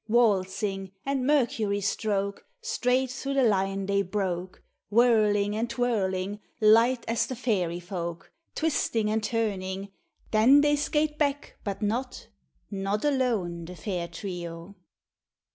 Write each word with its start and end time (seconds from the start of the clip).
"Waltzing" 0.07 0.93
and" 1.05 1.27
Mercury 1.27 1.79
stroke," 1.79 2.43
Straight 2.59 3.11
through 3.11 3.35
the 3.35 3.43
line 3.43 3.85
they 3.85 4.01
broke, 4.01 4.63
Whirling 4.89 5.55
and 5.55 5.69
twirling, 5.69 6.39
Light 6.59 7.05
as 7.07 7.27
the 7.27 7.35
fairy 7.35 7.79
folk, 7.79 8.31
Twisting 8.55 9.11
and 9.11 9.21
turning,— 9.23 9.89
Then 10.31 10.61
they 10.61 10.75
skate 10.75 11.19
back, 11.19 11.59
but 11.63 11.83
not, 11.83 12.29
Not 12.71 13.05
alone 13.05 13.65
the 13.65 13.75
fair 13.75 14.07
trio. 14.07 14.75